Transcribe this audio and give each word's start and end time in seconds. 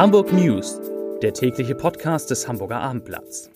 Hamburg 0.00 0.32
News, 0.32 0.80
der 1.20 1.34
tägliche 1.34 1.74
Podcast 1.74 2.30
des 2.30 2.48
Hamburger 2.48 2.80
Abendblatts. 2.80 3.50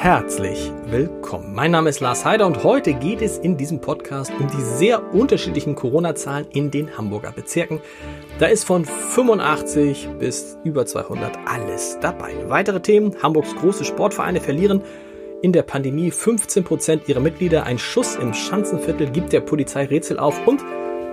Herzlich 0.00 0.72
willkommen. 0.86 1.54
Mein 1.54 1.72
Name 1.72 1.90
ist 1.90 2.00
Lars 2.00 2.24
Heider 2.24 2.46
und 2.46 2.64
heute 2.64 2.94
geht 2.94 3.20
es 3.20 3.36
in 3.36 3.58
diesem 3.58 3.82
Podcast 3.82 4.32
um 4.40 4.48
die 4.48 4.62
sehr 4.62 5.12
unterschiedlichen 5.12 5.74
Corona-Zahlen 5.74 6.46
in 6.52 6.70
den 6.70 6.96
Hamburger 6.96 7.32
Bezirken. 7.32 7.82
Da 8.38 8.46
ist 8.46 8.64
von 8.64 8.86
85 8.86 10.08
bis 10.18 10.56
über 10.64 10.86
200 10.86 11.36
alles 11.44 11.98
dabei. 12.00 12.32
Weitere 12.46 12.80
Themen: 12.80 13.14
Hamburgs 13.22 13.54
große 13.56 13.84
Sportvereine 13.84 14.40
verlieren 14.40 14.82
in 15.42 15.52
der 15.52 15.62
Pandemie 15.62 16.10
15 16.10 16.64
Prozent 16.64 17.08
ihrer 17.08 17.20
Mitglieder. 17.20 17.64
Ein 17.64 17.78
Schuss 17.78 18.16
im 18.16 18.34
Schanzenviertel 18.34 19.10
gibt 19.10 19.32
der 19.32 19.40
Polizei 19.40 19.84
Rätsel 19.84 20.18
auf 20.18 20.46
und 20.46 20.62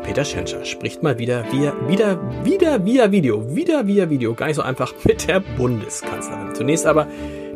Peter 0.03 0.23
Schenscher 0.23 0.63
spricht 0.65 1.01
mal 1.01 1.17
wieder 1.17 1.45
via, 1.51 1.73
wieder, 1.87 2.19
wieder 2.43 2.85
via 2.85 3.11
Video, 3.11 3.55
wieder 3.55 3.87
via 3.87 4.09
Video, 4.09 4.35
gar 4.35 4.47
nicht 4.47 4.55
so 4.55 4.61
einfach 4.61 4.93
mit 5.03 5.27
der 5.27 5.39
Bundeskanzlerin. 5.39 6.53
Zunächst 6.53 6.85
aber 6.85 7.07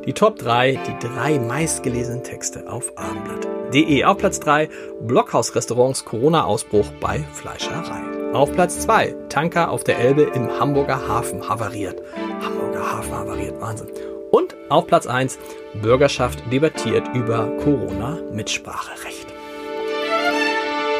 die 0.05 0.13
Top 0.13 0.37
3, 0.37 0.79
die 0.87 1.07
drei 1.07 1.37
meistgelesenen 1.37 2.23
Texte 2.23 2.67
auf 2.67 2.91
abendblatt.de. 2.95 4.03
Auf 4.03 4.17
Platz 4.17 4.39
3, 4.39 4.69
Blockhausrestaurants 5.01 6.05
Corona-Ausbruch 6.05 6.87
bei 6.99 7.19
Fleischerei. 7.33 8.33
Auf 8.33 8.51
Platz 8.51 8.79
2, 8.79 9.15
Tanker 9.29 9.69
auf 9.69 9.83
der 9.83 9.99
Elbe 9.99 10.23
im 10.23 10.59
Hamburger 10.59 11.07
Hafen 11.07 11.47
havariert. 11.47 12.01
Hamburger 12.41 12.91
Hafen 12.91 13.13
havariert, 13.13 13.61
Wahnsinn. 13.61 13.89
Und 14.31 14.55
auf 14.69 14.87
Platz 14.87 15.07
1, 15.07 15.39
Bürgerschaft 15.81 16.39
debattiert 16.51 17.07
über 17.15 17.47
Corona-Mitspracherecht. 17.63 19.27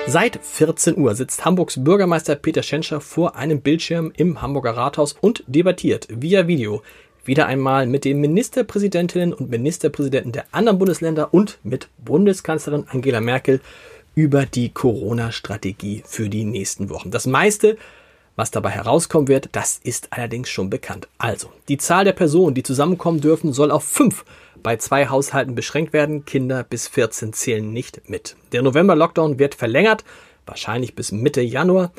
Seit 0.08 0.40
14 0.44 0.98
Uhr 0.98 1.14
sitzt 1.14 1.46
Hamburgs 1.46 1.84
Bürgermeister 1.84 2.36
Peter 2.36 2.64
Schenscher 2.64 3.00
vor 3.00 3.36
einem 3.36 3.62
Bildschirm 3.62 4.12
im 4.18 4.42
Hamburger 4.42 4.76
Rathaus 4.76 5.16
und 5.22 5.44
debattiert 5.46 6.08
via 6.10 6.48
Video 6.48 6.82
wieder 7.26 7.46
einmal 7.46 7.86
mit 7.86 8.06
den 8.06 8.20
Ministerpräsidentinnen 8.20 9.34
und 9.34 9.52
Ministerpräsidenten 9.52 10.32
der 10.32 10.46
anderen 10.52 10.80
Bundesländer 10.80 11.32
und 11.32 11.60
mit 11.62 11.90
Bundeskanzlerin 12.00 12.86
Angela 12.90 13.22
Merkel 13.22 13.62
über 14.16 14.48
die 14.48 14.70
Corona-Strategie 14.70 16.02
für 16.06 16.28
die 16.28 16.44
nächsten 16.44 16.90
Wochen. 16.90 17.12
Das 17.12 17.28
meiste, 17.28 17.78
was 18.40 18.52
dabei 18.52 18.72
herauskommen 18.72 19.28
wird, 19.28 19.50
das 19.52 19.80
ist 19.84 20.14
allerdings 20.14 20.50
schon 20.50 20.70
bekannt. 20.70 21.08
Also, 21.18 21.52
die 21.68 21.78
Zahl 21.78 22.06
der 22.06 22.14
Personen, 22.14 22.56
die 22.56 22.64
zusammenkommen 22.64 23.22
dürfen, 23.22 23.54
soll 23.54 23.70
auf 23.70 23.84
fünf 23.84 24.24
bei 24.64 24.78
zwei 24.78 25.08
Haushalten 25.08 25.56
beschränkt 25.56 25.94
werden. 25.94 26.26
Kinder 26.26 26.64
bis 26.64 26.88
14 26.88 27.34
zählen 27.34 27.72
nicht 27.72 28.10
mit. 28.10 28.36
Der 28.52 28.62
November-Lockdown 28.62 29.40
wird 29.40 29.56
verlängert, 29.56 30.04
wahrscheinlich 30.46 30.96
bis 30.96 31.12
Mitte 31.12 31.42
Januar 31.42 31.92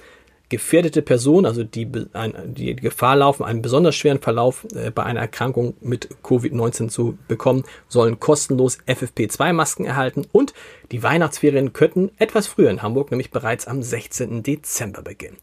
gefährdete 0.48 1.00
Personen, 1.02 1.47
also 1.47 1.62
die, 1.62 1.86
die 1.86 2.75
Gefahr 2.75 3.16
laufen, 3.16 3.44
einen 3.44 3.62
besonders 3.62 3.94
schweren 3.94 4.20
Verlauf 4.20 4.66
äh, 4.75 4.91
bei 4.91 5.04
einer 5.04 5.20
Erkrankung 5.20 5.75
mit 5.80 6.08
Covid-19 6.25 6.88
zu 6.88 7.16
bekommen, 7.28 7.62
sollen 7.86 8.19
kostenlos 8.19 8.78
FFP2-Masken 8.88 9.84
erhalten 9.84 10.27
und 10.32 10.52
die 10.91 11.04
Weihnachtsferien 11.04 11.72
könnten 11.72 12.10
etwas 12.19 12.48
früher 12.48 12.70
in 12.70 12.82
Hamburg, 12.82 13.12
nämlich 13.12 13.30
bereits 13.30 13.69
am 13.69 13.80
16. 13.80 14.42
Dezember 14.42 15.02
beginnen. 15.02 15.36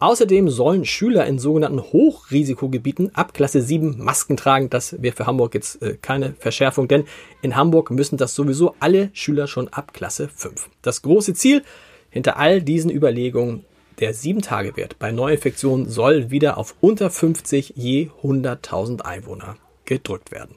Außerdem 0.00 0.48
sollen 0.48 0.84
Schüler 0.84 1.26
in 1.26 1.40
sogenannten 1.40 1.80
Hochrisikogebieten 1.80 3.14
ab 3.16 3.34
Klasse 3.34 3.60
7 3.60 3.98
Masken 3.98 4.36
tragen. 4.36 4.70
Das 4.70 5.02
wäre 5.02 5.16
für 5.16 5.26
Hamburg 5.26 5.54
jetzt 5.54 5.82
äh, 5.82 5.96
keine 6.00 6.34
Verschärfung, 6.38 6.86
denn 6.86 7.04
in 7.42 7.56
Hamburg 7.56 7.90
müssen 7.90 8.16
das 8.16 8.34
sowieso 8.34 8.76
alle 8.78 9.10
Schüler 9.12 9.48
schon 9.48 9.68
ab 9.68 9.92
Klasse 9.92 10.28
5. 10.28 10.70
Das 10.82 11.02
große 11.02 11.34
Ziel 11.34 11.64
hinter 12.10 12.36
all 12.36 12.62
diesen 12.62 12.92
Überlegungen 12.92 13.64
der 13.98 14.14
7-Tage-Wert 14.14 15.00
bei 15.00 15.10
Neuinfektionen 15.10 15.88
soll 15.88 16.30
wieder 16.30 16.58
auf 16.58 16.76
unter 16.80 17.10
50 17.10 17.72
je 17.74 18.10
100.000 18.22 19.00
Einwohner 19.00 19.56
gedrückt 19.84 20.30
werden. 20.30 20.54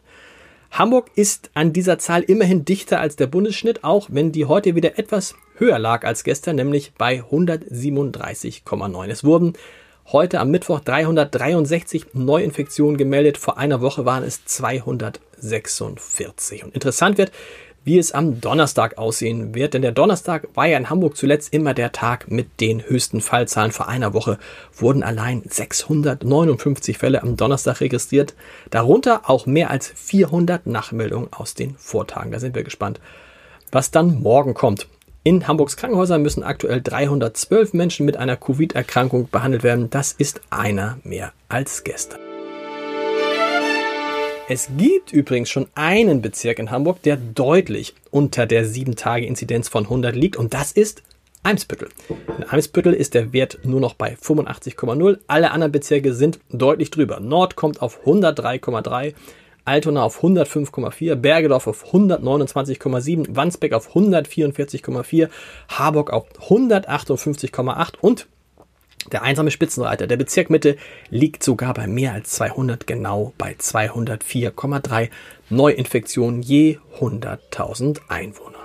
Hamburg 0.70 1.10
ist 1.16 1.50
an 1.56 1.74
dieser 1.74 1.98
Zahl 1.98 2.22
immerhin 2.22 2.64
dichter 2.64 3.02
als 3.02 3.16
der 3.16 3.28
Bundesschnitt, 3.28 3.84
auch 3.84 4.08
wenn 4.12 4.32
die 4.32 4.46
heute 4.46 4.76
wieder 4.76 5.00
etwas 5.00 5.36
höher 5.62 5.80
lag 5.80 6.04
als 6.04 6.26
gestern, 6.26 6.58
nämlich 6.58 6.92
bei 6.98 7.24
137,9. 7.24 9.08
Es 9.08 9.24
wurden 9.24 9.54
heute 10.12 10.40
am 10.40 10.50
Mittwoch 10.50 10.80
363 10.82 12.08
Neuinfektionen 12.14 12.98
gemeldet. 12.98 13.38
Vor 13.38 13.60
einer 13.60 13.80
Woche 13.80 14.06
waren 14.06 14.24
es 14.24 14.44
246. 14.44 16.64
Und 16.66 16.74
interessant 16.74 17.20
wird, 17.20 17.32
wie 17.84 17.98
es 17.98 18.12
am 18.12 18.40
Donnerstag 18.42 18.98
aussehen 18.98 19.56
wird. 19.56 19.74
Denn 19.76 19.84
der 19.84 19.92
Donnerstag 19.92 20.48
war 20.56 20.68
ja 20.68 20.78
in 20.78 20.90
Hamburg 20.90 21.16
zuletzt 21.16 21.54
immer 21.54 21.76
der 21.76 21.92
Tag 21.92 22.32
mit 22.32 22.60
den 22.60 22.84
höchsten 22.84 23.22
Fallzahlen. 23.22 23.72
Vor 23.72 23.88
einer 23.88 24.14
Woche 24.14 24.40
wurden 24.76 25.04
allein 25.04 25.44
659 25.48 26.98
Fälle 26.98 27.22
am 27.22 27.38
Donnerstag 27.38 27.82
registriert. 27.82 28.34
Darunter 28.72 29.30
auch 29.30 29.46
mehr 29.46 29.70
als 29.70 29.94
400 29.96 30.66
Nachmeldungen 30.66 31.32
aus 31.32 31.54
den 31.54 31.76
Vortagen. 31.78 32.32
Da 32.32 32.40
sind 32.40 32.56
wir 32.56 32.64
gespannt, 32.64 33.00
was 33.72 33.92
dann 33.92 34.22
morgen 34.22 34.56
kommt. 34.56 34.88
In 35.24 35.48
Hamburgs 35.48 35.78
Krankenhäusern 35.78 36.24
müssen 36.24 36.42
aktuell 36.42 36.82
312 36.82 37.74
Menschen 37.74 38.08
mit 38.08 38.18
einer 38.18 38.36
Covid-Erkrankung 38.38 39.30
behandelt 39.30 39.62
werden. 39.62 39.92
Das 39.92 40.14
ist 40.14 40.42
einer 40.50 40.98
mehr 41.04 41.32
als 41.48 41.84
gestern. 41.84 42.20
Es 44.50 44.68
gibt 44.76 45.14
übrigens 45.14 45.52
schon 45.52 45.68
einen 45.76 46.24
Bezirk 46.24 46.58
in 46.58 46.72
Hamburg, 46.72 47.04
der 47.04 47.18
deutlich 47.18 47.94
unter 48.10 48.48
der 48.48 48.66
7-Tage-Inzidenz 48.66 49.70
von 49.70 49.84
100 49.84 50.16
liegt 50.16 50.38
und 50.38 50.56
das 50.56 50.72
ist 50.72 51.04
Eimsbüttel. 51.44 51.90
In 52.40 52.44
Eimsbüttel 52.44 52.94
ist 52.94 53.14
der 53.14 53.32
Wert 53.32 53.60
nur 53.64 53.80
noch 53.80 53.94
bei 53.94 54.16
85,0. 54.16 55.20
Alle 55.28 55.52
anderen 55.52 55.72
Bezirke 55.72 56.14
sind 56.16 56.40
deutlich 56.50 56.90
drüber. 56.90 57.20
Nord 57.20 57.56
kommt 57.56 57.84
auf 57.84 58.06
103,3, 58.08 59.14
Altona 59.66 60.04
auf 60.04 60.24
105,4, 60.24 61.16
Bergedorf 61.16 61.68
auf 61.68 61.94
129,7, 61.94 63.36
Wandsbek 63.36 63.74
auf 63.74 63.96
144,4, 63.96 65.30
Harburg 65.70 66.12
auf 66.12 66.26
158,8 66.50 67.94
und 68.02 68.28
der 69.12 69.24
einsame 69.24 69.52
Spitzenreiter 69.52 70.06
der 70.06 70.18
Bezirk 70.18 70.50
Mitte 70.50 70.78
liegt 71.10 71.44
sogar 71.44 71.74
bei 71.74 71.88
mehr 71.88 72.14
als 72.14 72.32
200, 72.32 72.86
genau 72.86 73.34
bei 73.38 73.54
204,3 73.54 75.10
Neuinfektionen 75.50 76.42
je 76.42 76.78
100.000 77.00 78.00
Einwohner. 78.10 78.60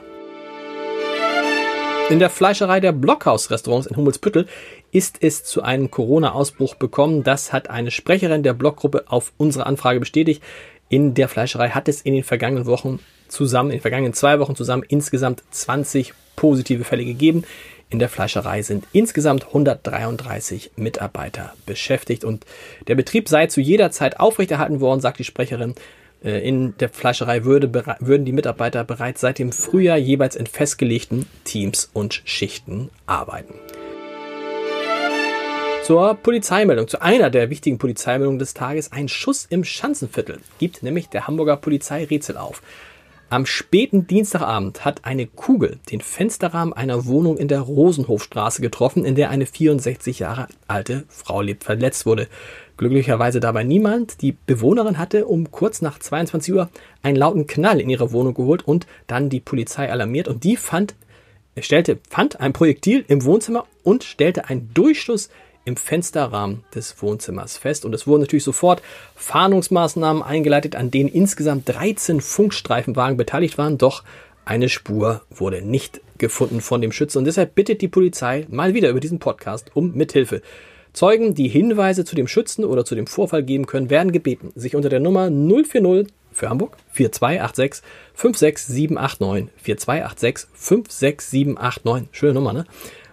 In 2.08 2.20
der 2.20 2.30
Fleischerei 2.30 2.78
der 2.78 2.92
Blockhaus-Restaurants 2.92 3.88
in 3.88 3.96
Hummelsbüttel 3.96 4.46
ist 4.92 5.18
es 5.20 5.44
zu 5.44 5.62
einem 5.62 5.90
Corona-Ausbruch 5.90 6.78
gekommen. 6.78 7.22
Das 7.22 7.52
hat 7.52 7.70
eine 7.70 7.90
Sprecherin 7.90 8.42
der 8.42 8.54
Blockgruppe 8.54 9.04
auf 9.08 9.32
unsere 9.36 9.66
Anfrage 9.66 10.00
bestätigt. 10.00 10.42
In 10.88 11.14
der 11.14 11.28
Fleischerei 11.28 11.70
hat 11.70 11.88
es 11.88 12.00
in 12.00 12.14
den 12.14 12.22
vergangenen 12.22 12.66
Wochen 12.66 13.00
zusammen, 13.28 13.70
in 13.70 13.78
den 13.78 13.82
vergangenen 13.82 14.12
zwei 14.12 14.38
Wochen 14.38 14.54
zusammen 14.54 14.84
insgesamt 14.88 15.42
20 15.50 16.14
positive 16.36 16.84
Fälle 16.84 17.04
gegeben. 17.04 17.44
In 17.88 17.98
der 17.98 18.08
Fleischerei 18.08 18.62
sind 18.62 18.86
insgesamt 18.92 19.46
133 19.46 20.72
Mitarbeiter 20.76 21.52
beschäftigt 21.66 22.24
und 22.24 22.44
der 22.88 22.94
Betrieb 22.96 23.28
sei 23.28 23.46
zu 23.46 23.60
jeder 23.60 23.90
Zeit 23.90 24.18
aufrechterhalten 24.18 24.80
worden, 24.80 25.00
sagt 25.00 25.18
die 25.18 25.24
Sprecherin. 25.24 25.74
Äh, 26.24 26.46
in 26.46 26.76
der 26.78 26.88
Fleischerei 26.88 27.44
würde, 27.44 27.72
würden 28.00 28.24
die 28.24 28.32
Mitarbeiter 28.32 28.84
bereits 28.84 29.20
seit 29.20 29.38
dem 29.38 29.52
Frühjahr 29.52 29.98
jeweils 29.98 30.36
in 30.36 30.46
festgelegten 30.46 31.26
Teams 31.44 31.90
und 31.92 32.22
Schichten 32.24 32.90
arbeiten. 33.06 33.54
Zur 35.86 36.14
Polizeimeldung, 36.16 36.88
zu 36.88 37.00
einer 37.00 37.30
der 37.30 37.48
wichtigen 37.48 37.78
Polizeimeldungen 37.78 38.40
des 38.40 38.54
Tages, 38.54 38.90
ein 38.90 39.06
Schuss 39.06 39.46
im 39.48 39.62
Schanzenviertel 39.62 40.40
gibt 40.58 40.82
nämlich 40.82 41.08
der 41.10 41.28
Hamburger 41.28 41.56
Polizei 41.56 42.02
Rätsel 42.02 42.36
auf. 42.38 42.60
Am 43.30 43.46
späten 43.46 44.08
Dienstagabend 44.08 44.84
hat 44.84 45.04
eine 45.04 45.28
Kugel 45.28 45.78
den 45.92 46.00
Fensterrahmen 46.00 46.72
einer 46.72 47.06
Wohnung 47.06 47.36
in 47.36 47.46
der 47.46 47.60
Rosenhofstraße 47.60 48.62
getroffen, 48.62 49.04
in 49.04 49.14
der 49.14 49.30
eine 49.30 49.46
64 49.46 50.18
Jahre 50.18 50.48
alte 50.66 51.04
Frau 51.06 51.40
lebt, 51.40 51.62
verletzt 51.62 52.04
wurde. 52.04 52.26
Glücklicherweise 52.76 53.38
dabei 53.38 53.62
niemand. 53.62 54.22
Die 54.22 54.34
Bewohnerin 54.44 54.98
hatte 54.98 55.26
um 55.26 55.52
kurz 55.52 55.82
nach 55.82 56.00
22 56.00 56.52
Uhr 56.52 56.68
einen 57.04 57.16
lauten 57.16 57.46
Knall 57.46 57.80
in 57.80 57.88
ihre 57.88 58.10
Wohnung 58.10 58.34
geholt 58.34 58.66
und 58.66 58.88
dann 59.06 59.30
die 59.30 59.38
Polizei 59.38 59.88
alarmiert 59.88 60.26
und 60.26 60.42
die 60.42 60.56
fand, 60.56 60.96
stellte, 61.60 62.00
fand 62.10 62.40
ein 62.40 62.52
Projektil 62.52 63.04
im 63.06 63.24
Wohnzimmer 63.24 63.66
und 63.84 64.02
stellte 64.02 64.48
einen 64.48 64.74
Durchschuss 64.74 65.30
im 65.66 65.76
Fensterrahmen 65.76 66.64
des 66.74 67.02
Wohnzimmers 67.02 67.58
fest. 67.58 67.84
Und 67.84 67.94
es 67.94 68.06
wurden 68.06 68.22
natürlich 68.22 68.44
sofort 68.44 68.80
Fahndungsmaßnahmen 69.16 70.22
eingeleitet, 70.22 70.76
an 70.76 70.90
denen 70.90 71.10
insgesamt 71.10 71.68
13 71.68 72.22
Funkstreifenwagen 72.22 73.18
beteiligt 73.18 73.58
waren. 73.58 73.76
Doch 73.76 74.02
eine 74.46 74.68
Spur 74.68 75.22
wurde 75.28 75.60
nicht 75.60 76.00
gefunden 76.18 76.60
von 76.60 76.80
dem 76.80 76.92
Schützen. 76.92 77.18
Und 77.18 77.24
deshalb 77.24 77.54
bittet 77.54 77.82
die 77.82 77.88
Polizei 77.88 78.46
mal 78.48 78.74
wieder 78.74 78.88
über 78.88 79.00
diesen 79.00 79.18
Podcast 79.18 79.72
um 79.74 79.92
Mithilfe. 79.92 80.40
Zeugen, 80.92 81.34
die 81.34 81.48
Hinweise 81.48 82.04
zu 82.04 82.16
dem 82.16 82.28
Schützen 82.28 82.64
oder 82.64 82.84
zu 82.84 82.94
dem 82.94 83.06
Vorfall 83.06 83.42
geben 83.42 83.66
können, 83.66 83.90
werden 83.90 84.12
gebeten, 84.12 84.52
sich 84.54 84.76
unter 84.76 84.88
der 84.88 85.00
Nummer 85.00 85.30
040 85.30 86.06
für 86.32 86.48
Hamburg 86.48 86.76
4286 86.92 87.82
56789 88.14 89.52
4286 89.56 90.48
56789. 90.54 92.08
Schöne 92.12 92.34
Nummer, 92.34 92.52
ne? 92.52 92.66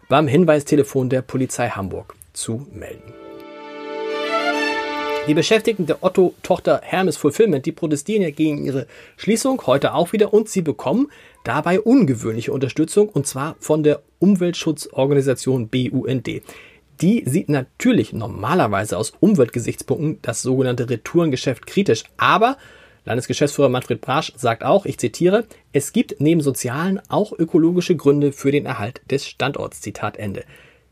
Beim 0.08 0.28
Hinweistelefon 0.28 1.10
der 1.10 1.24
Polizei 1.24 1.70
Hamburg 1.70 2.16
zu 2.34 2.68
melden. 2.72 3.14
Die 5.26 5.34
Beschäftigten 5.34 5.86
der 5.86 6.04
Otto-Tochter 6.04 6.82
Hermes 6.84 7.16
Fulfillment, 7.16 7.66
die 7.66 7.72
protestieren 7.72 8.24
ja 8.24 8.30
gegen 8.30 8.66
ihre 8.66 8.88
Schließung 9.16 9.66
heute 9.66 9.94
auch 9.94 10.12
wieder 10.12 10.34
und 10.34 10.50
sie 10.50 10.62
bekommen 10.62 11.10
dabei 11.46 11.80
ungewöhnliche 11.80 12.52
Unterstützung 12.52 13.08
und 13.08 13.26
zwar 13.26 13.56
von 13.60 13.84
der 13.84 14.02
Umweltschutzorganisation 14.20 15.70
BUND. 15.70 16.42
Die 17.00 17.24
sieht 17.26 17.48
natürlich 17.48 18.12
normalerweise 18.12 18.98
aus 18.98 19.14
Umweltgesichtspunkten 19.20 20.20
das 20.22 20.42
sogenannte 20.42 20.90
Retourengeschäft 20.90 21.68
kritisch, 21.68 22.04
aber 22.18 22.58
Landesgeschäftsführer 23.06 23.70
Manfred 23.70 24.02
Brasch 24.02 24.34
sagt 24.36 24.64
auch, 24.64 24.86
ich 24.86 24.98
zitiere, 24.98 25.46
es 25.72 25.94
gibt 25.94 26.20
neben 26.20 26.42
sozialen 26.42 27.02
auch 27.10 27.32
ökologische 27.38 27.96
Gründe 27.96 28.32
für 28.32 28.52
den 28.52 28.66
Erhalt 28.66 29.02
des 29.10 29.26
Standorts. 29.26 29.82
Zitat 29.82 30.18
Ende. 30.18 30.44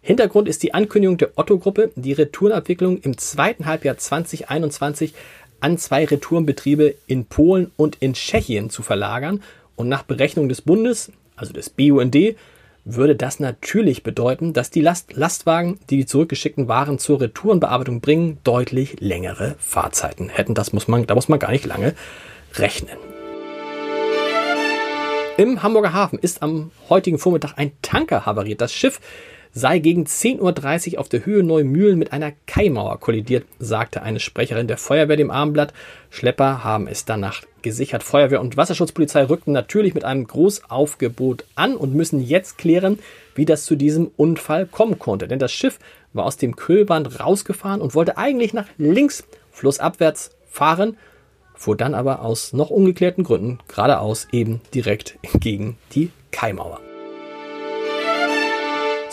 Hintergrund 0.04 0.50
ist 0.50 0.64
die 0.64 0.74
Ankündigung 0.74 1.18
der 1.20 1.30
Otto-Gruppe, 1.36 1.92
die 1.96 2.14
Retourenabwicklung 2.14 3.00
im 3.02 3.20
zweiten 3.20 3.68
Halbjahr 3.68 3.98
2021 3.98 5.14
an 5.60 5.78
zwei 5.78 6.06
Retourenbetriebe 6.06 6.96
in 7.06 7.26
Polen 7.26 7.70
und 7.78 7.98
in 8.00 8.14
Tschechien 8.14 8.72
zu 8.72 8.82
verlagern. 8.82 9.44
Und 9.76 9.90
nach 9.90 10.02
Berechnung 10.02 10.50
des 10.50 10.64
Bundes, 10.64 11.12
also 11.36 11.54
des 11.54 11.70
BUND, 11.70 12.36
würde 12.84 13.16
das 13.16 13.40
natürlich 13.40 14.02
bedeuten, 14.02 14.54
dass 14.54 14.72
die 14.72 14.82
Last 14.82 15.14
Lastwagen, 15.14 15.80
die 15.92 15.98
die 15.98 16.06
zurückgeschickten 16.08 16.68
Waren 16.68 16.98
zur 16.98 17.22
Retourenbearbeitung 17.22 18.02
bringen, 18.02 18.40
deutlich 18.44 19.00
längere 19.00 19.56
Fahrzeiten 19.60 20.30
hätten. 20.30 20.56
Das 20.56 20.74
muss 20.74 20.88
man, 20.88 21.06
da 21.06 21.14
muss 21.14 21.30
man 21.30 21.38
gar 21.38 21.52
nicht 21.52 21.66
lange 21.66 21.94
rechnen. 22.56 22.98
Im 25.38 25.62
Hamburger 25.62 25.94
Hafen 25.94 26.18
ist 26.18 26.42
am 26.42 26.72
heutigen 26.90 27.20
Vormittag 27.20 27.54
ein 27.58 27.72
Tanker 27.84 28.26
havariert. 28.26 28.62
Das 28.62 28.74
Schiff 28.74 29.00
sei 29.54 29.80
gegen 29.80 30.06
10.30 30.06 30.94
Uhr 30.94 31.00
auf 31.00 31.10
der 31.10 31.26
Höhe 31.26 31.44
Neumühlen 31.44 32.00
mit 32.00 32.14
einer 32.14 32.32
Kaimauer 32.48 33.00
kollidiert, 33.00 33.46
sagte 33.60 34.02
eine 34.02 34.20
Sprecherin 34.20 34.68
der 34.68 34.78
Feuerwehr 34.78 35.18
dem 35.18 35.32
Abendblatt. 35.32 35.74
Schlepper 36.10 36.64
haben 36.64 36.88
es 36.88 37.06
danach 37.06 37.42
gesichert. 37.62 38.04
Feuerwehr 38.04 38.42
und 38.42 38.58
Wasserschutzpolizei 38.58 39.26
rückten 39.26 39.54
natürlich 39.54 39.94
mit 39.94 40.06
einem 40.06 40.26
Großaufgebot 40.26 41.46
an 41.56 41.76
und 41.76 41.94
müssen 41.94 42.22
jetzt 42.22 42.58
klären, 42.58 43.00
wie 43.36 43.46
das 43.46 43.66
zu 43.66 43.76
diesem 43.76 44.12
Unfall 44.18 44.66
kommen 44.66 45.00
konnte. 45.00 45.28
Denn 45.28 45.40
das 45.40 45.52
Schiff 45.52 45.80
war 46.14 46.26
aus 46.26 46.38
dem 46.38 46.56
Kühlband 46.56 47.20
rausgefahren 47.20 47.82
und 47.82 47.96
wollte 47.96 48.18
eigentlich 48.18 48.54
nach 48.54 48.68
links 48.78 49.24
flussabwärts 49.52 50.32
fahren, 50.50 50.98
fuhr 51.56 51.78
dann 51.78 51.94
aber 51.94 52.22
aus 52.22 52.54
noch 52.54 52.70
ungeklärten 52.70 53.24
Gründen 53.24 53.60
geradeaus 53.68 54.28
eben 54.32 54.62
direkt 54.74 55.18
gegen 55.40 55.78
die 55.94 56.10
Kaimauer 56.32 56.80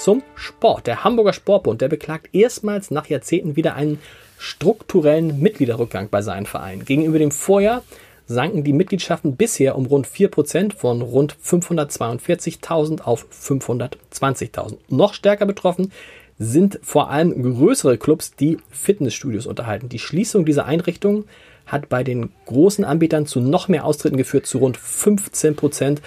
zum 0.08 0.22
Sport. 0.36 0.86
Der 0.86 1.04
Hamburger 1.04 1.34
Sportbund, 1.34 1.82
der 1.82 1.88
beklagt 1.88 2.30
erstmals 2.32 2.90
nach 2.90 3.08
Jahrzehnten 3.08 3.56
wieder 3.56 3.74
einen 3.74 4.00
strukturellen 4.38 5.38
Mitgliederrückgang 5.38 6.08
bei 6.08 6.22
seinen 6.22 6.46
Vereinen. 6.46 6.86
Gegenüber 6.86 7.18
dem 7.18 7.30
Vorjahr 7.30 7.82
sanken 8.24 8.64
die 8.64 8.72
Mitgliedschaften 8.72 9.36
bisher 9.36 9.76
um 9.76 9.84
rund 9.84 10.08
4% 10.08 10.74
von 10.74 11.02
rund 11.02 11.36
542.000 11.44 13.02
auf 13.02 13.26
520.000. 13.30 14.78
Noch 14.88 15.12
stärker 15.12 15.44
betroffen 15.44 15.92
sind 16.38 16.80
vor 16.82 17.10
allem 17.10 17.42
größere 17.42 17.98
Clubs, 17.98 18.34
die 18.34 18.56
Fitnessstudios 18.70 19.44
unterhalten. 19.44 19.90
Die 19.90 19.98
Schließung 19.98 20.46
dieser 20.46 20.64
Einrichtungen 20.64 21.24
hat 21.66 21.90
bei 21.90 22.02
den 22.02 22.30
großen 22.46 22.86
Anbietern 22.86 23.26
zu 23.26 23.40
noch 23.40 23.68
mehr 23.68 23.84
Austritten 23.84 24.16
geführt, 24.16 24.46
zu 24.46 24.56
rund 24.56 24.78
15 24.78 25.54
Prozent. 25.54 26.00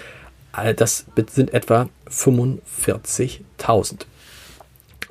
Das 0.75 1.05
sind 1.29 1.53
etwa 1.53 1.89
45.000. 2.09 4.05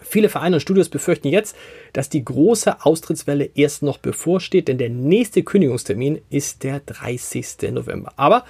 Viele 0.02 0.28
Vereine 0.28 0.56
und 0.56 0.60
Studios 0.60 0.88
befürchten 0.88 1.28
jetzt, 1.28 1.54
dass 1.92 2.08
die 2.08 2.24
große 2.24 2.84
Austrittswelle 2.84 3.50
erst 3.54 3.82
noch 3.82 3.98
bevorsteht, 3.98 4.66
denn 4.66 4.78
der 4.78 4.90
nächste 4.90 5.44
Kündigungstermin 5.44 6.20
ist 6.30 6.64
der 6.64 6.80
30. 6.80 7.70
November. 7.70 8.12
Aber 8.16 8.44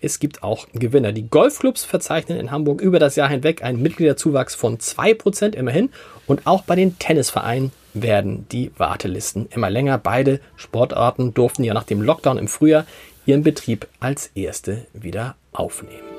es 0.00 0.18
gibt 0.18 0.42
auch 0.42 0.66
Gewinner. 0.72 1.12
Die 1.12 1.28
Golfclubs 1.28 1.84
verzeichnen 1.84 2.38
in 2.38 2.50
Hamburg 2.50 2.80
über 2.80 2.98
das 2.98 3.16
Jahr 3.16 3.28
hinweg 3.28 3.62
einen 3.62 3.82
Mitgliederzuwachs 3.82 4.54
von 4.54 4.78
2% 4.78 5.54
immerhin 5.54 5.90
und 6.26 6.46
auch 6.46 6.62
bei 6.62 6.74
den 6.74 6.98
Tennisvereinen 6.98 7.72
werden 7.92 8.46
die 8.50 8.70
Wartelisten 8.76 9.46
immer 9.50 9.70
länger. 9.70 9.98
Beide 9.98 10.40
Sportarten 10.56 11.34
durften 11.34 11.64
ja 11.64 11.74
nach 11.74 11.84
dem 11.84 12.02
Lockdown 12.02 12.38
im 12.38 12.48
Frühjahr 12.48 12.86
ihren 13.26 13.42
Betrieb 13.42 13.86
als 14.00 14.30
erste 14.34 14.86
wieder 14.92 15.36
aufnehmen. 15.52 16.13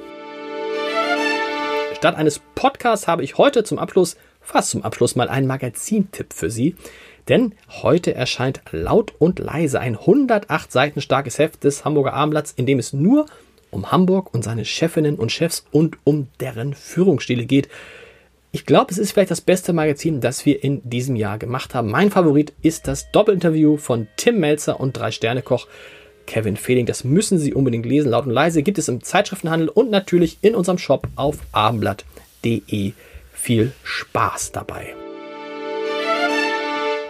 Statt 2.05 2.17
eines 2.17 2.39
Podcasts 2.53 3.07
habe 3.07 3.23
ich 3.23 3.39
heute 3.39 3.63
zum 3.63 3.79
Abschluss, 3.79 4.15
fast 4.39 4.69
zum 4.69 4.83
Abschluss, 4.83 5.15
mal 5.15 5.27
einen 5.27 5.47
Magazintipp 5.47 6.33
für 6.33 6.51
Sie. 6.51 6.75
Denn 7.29 7.55
heute 7.81 8.13
erscheint 8.13 8.61
Laut 8.69 9.15
und 9.17 9.39
Leise 9.39 9.79
ein 9.79 9.97
108 9.97 10.71
Seiten 10.71 11.01
starkes 11.01 11.39
Heft 11.39 11.63
des 11.63 11.83
Hamburger 11.83 12.13
Abendblatts, 12.13 12.51
in 12.51 12.67
dem 12.67 12.77
es 12.77 12.93
nur 12.93 13.25
um 13.71 13.91
Hamburg 13.91 14.31
und 14.35 14.43
seine 14.43 14.65
Chefinnen 14.65 15.15
und 15.15 15.31
Chefs 15.31 15.65
und 15.71 15.97
um 16.03 16.27
deren 16.39 16.75
Führungsstile 16.75 17.47
geht. 17.47 17.69
Ich 18.51 18.67
glaube, 18.67 18.91
es 18.91 18.99
ist 18.99 19.13
vielleicht 19.13 19.31
das 19.31 19.41
beste 19.41 19.73
Magazin, 19.73 20.21
das 20.21 20.45
wir 20.45 20.63
in 20.63 20.87
diesem 20.87 21.15
Jahr 21.15 21.39
gemacht 21.39 21.73
haben. 21.73 21.89
Mein 21.89 22.11
Favorit 22.11 22.53
ist 22.61 22.87
das 22.87 23.11
Doppelinterview 23.13 23.77
von 23.77 24.07
Tim 24.15 24.39
Melzer 24.39 24.79
und 24.79 24.95
Drei-Sterne-Koch 24.95 25.65
Kevin 26.25 26.57
Fehling. 26.57 26.85
Das 26.85 27.03
müssen 27.03 27.37
Sie 27.37 27.53
unbedingt 27.53 27.85
lesen. 27.85 28.09
Laut 28.09 28.25
und 28.25 28.31
leise 28.31 28.63
gibt 28.63 28.77
es 28.77 28.87
im 28.87 29.03
Zeitschriftenhandel 29.03 29.69
und 29.69 29.89
natürlich 29.89 30.37
in 30.41 30.55
unserem 30.55 30.77
Shop 30.77 31.07
auf 31.15 31.37
abendblatt.de. 31.51 32.93
Viel 33.33 33.71
Spaß 33.83 34.51
dabei. 34.51 34.95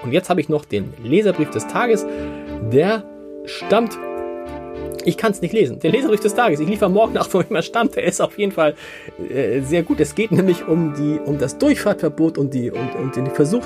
Und 0.03 0.11
jetzt 0.11 0.29
habe 0.29 0.39
ich 0.39 0.49
noch 0.49 0.65
den 0.65 0.93
Leserbrief 1.03 1.49
des 1.49 1.67
Tages. 1.67 2.05
Der 2.71 3.03
stammt 3.45 3.97
ich 5.05 5.17
kann 5.17 5.31
es 5.31 5.41
nicht 5.41 5.53
lesen. 5.53 5.79
Der 5.79 5.91
Leserbrief 5.91 6.19
des 6.19 6.35
Tages. 6.35 6.59
Ich 6.59 6.67
liefere 6.67 6.89
morgen 6.89 7.13
nach, 7.13 7.27
wo 7.33 7.41
immer 7.41 7.61
stammt. 7.61 7.95
Der 7.95 8.03
ist 8.03 8.21
auf 8.21 8.37
jeden 8.37 8.51
Fall 8.51 8.75
äh, 9.29 9.61
sehr 9.61 9.83
gut. 9.83 9.99
Es 9.99 10.15
geht 10.15 10.31
nämlich 10.31 10.67
um, 10.67 10.93
die, 10.93 11.19
um 11.19 11.37
das 11.37 11.57
Durchfahrtverbot 11.57 12.37
und, 12.37 12.53
die, 12.53 12.71
und, 12.71 12.95
und 12.95 13.15
den 13.15 13.27
Versuch, 13.27 13.63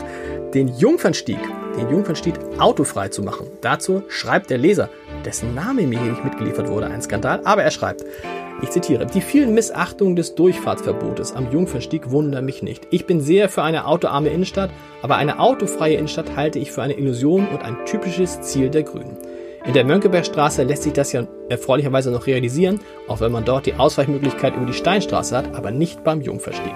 den 0.53 0.67
Jungfernstieg, 0.67 1.39
den 1.77 1.89
Jungfernstieg 1.89 2.35
autofrei 2.57 3.09
zu 3.09 3.21
machen. 3.21 3.47
Dazu 3.61 4.03
schreibt 4.07 4.49
der 4.49 4.57
Leser, 4.57 4.89
dessen 5.25 5.53
Name 5.53 5.83
mir 5.83 6.01
hier 6.01 6.11
nicht 6.11 6.23
mitgeliefert 6.23 6.69
wurde, 6.69 6.87
ein 6.87 7.01
Skandal, 7.01 7.41
aber 7.43 7.63
er 7.63 7.71
schreibt, 7.71 8.03
ich 8.61 8.71
zitiere, 8.71 9.05
die 9.05 9.21
vielen 9.21 9.53
Missachtungen 9.53 10.17
des 10.17 10.35
Durchfahrtsverbotes 10.35 11.33
am 11.33 11.49
Jungfernstieg 11.49 12.11
wundern 12.11 12.43
mich 12.43 12.61
nicht. 12.61 12.87
Ich 12.89 13.05
bin 13.05 13.21
sehr 13.21 13.47
für 13.47 13.63
eine 13.63 13.85
autoarme 13.85 14.29
Innenstadt, 14.29 14.69
aber 15.01 15.15
eine 15.15 15.39
autofreie 15.39 15.95
Innenstadt 15.95 16.35
halte 16.35 16.59
ich 16.59 16.71
für 16.71 16.81
eine 16.81 16.97
Illusion 16.97 17.47
und 17.47 17.63
ein 17.63 17.77
typisches 17.85 18.41
Ziel 18.41 18.69
der 18.69 18.83
Grünen. 18.83 19.15
In 19.65 19.73
der 19.73 19.83
Mönckebergstraße 19.83 20.63
lässt 20.63 20.83
sich 20.83 20.93
das 20.93 21.11
ja 21.11 21.27
erfreulicherweise 21.49 22.11
noch 22.11 22.27
realisieren, 22.27 22.79
auch 23.07 23.19
wenn 23.19 23.31
man 23.31 23.45
dort 23.45 23.65
die 23.65 23.73
Ausweichmöglichkeit 23.73 24.55
über 24.55 24.65
die 24.65 24.73
Steinstraße 24.73 25.35
hat, 25.35 25.53
aber 25.53 25.71
nicht 25.71 26.03
beim 26.03 26.21
Jungverstieg. 26.21 26.73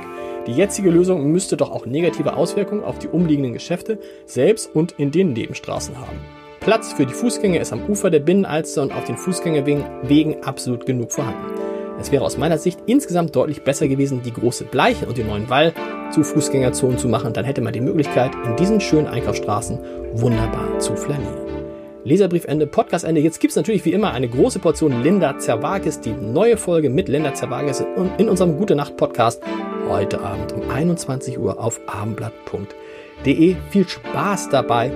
Die 0.47 0.51
jetzige 0.51 0.89
Lösung 0.89 1.31
müsste 1.31 1.55
doch 1.55 1.71
auch 1.71 1.85
negative 1.85 2.35
Auswirkungen 2.35 2.83
auf 2.83 2.99
die 2.99 3.07
umliegenden 3.07 3.53
Geschäfte 3.53 3.99
selbst 4.25 4.75
und 4.75 4.93
in 4.93 5.11
den 5.11 5.31
Nebenstraßen 5.31 5.97
haben. 5.97 6.19
Platz 6.59 6.93
für 6.93 7.05
die 7.05 7.13
Fußgänger 7.13 7.61
ist 7.61 7.73
am 7.73 7.85
Ufer 7.87 8.09
der 8.09 8.19
Binnenalster 8.19 8.81
und 8.81 8.93
auf 8.93 9.05
den 9.05 9.17
Fußgängerwegen 9.17 10.43
absolut 10.43 10.85
genug 10.85 11.11
vorhanden. 11.11 11.53
Es 11.99 12.11
wäre 12.11 12.25
aus 12.25 12.37
meiner 12.37 12.57
Sicht 12.57 12.79
insgesamt 12.85 13.35
deutlich 13.35 13.63
besser 13.63 13.87
gewesen, 13.87 14.21
die 14.23 14.33
große 14.33 14.65
Bleiche 14.65 15.05
und 15.05 15.17
den 15.17 15.27
neuen 15.27 15.49
Wall 15.49 15.73
zu 16.11 16.23
Fußgängerzonen 16.23 16.97
zu 16.97 17.07
machen. 17.07 17.33
Dann 17.33 17.45
hätte 17.45 17.61
man 17.61 17.73
die 17.73 17.81
Möglichkeit, 17.81 18.31
in 18.45 18.55
diesen 18.55 18.81
schönen 18.81 19.07
Einkaufsstraßen 19.07 19.79
wunderbar 20.13 20.79
zu 20.79 20.95
flanieren. 20.95 21.62
Leserbriefende, 22.05 22.67
Podcastende. 22.67 23.21
Jetzt 23.21 23.39
gibt 23.39 23.51
es 23.51 23.55
natürlich 23.55 23.85
wie 23.85 23.93
immer 23.93 24.11
eine 24.11 24.27
große 24.27 24.59
Portion 24.59 25.03
Linda 25.03 25.37
Zerwakis, 25.39 26.01
die 26.01 26.11
neue 26.11 26.57
Folge 26.57 26.89
mit 26.89 27.07
Linda 27.07 27.33
Zerwakis 27.33 27.83
in 28.17 28.29
unserem 28.29 28.57
Gute 28.57 28.75
Nacht 28.75 28.97
Podcast 28.97 29.41
heute 29.87 30.21
Abend 30.21 30.53
um 30.53 30.69
21 30.69 31.39
Uhr 31.39 31.59
auf 31.59 31.79
abendblatt.de. 31.87 33.55
Viel 33.69 33.87
Spaß 33.87 34.49
dabei. 34.49 34.91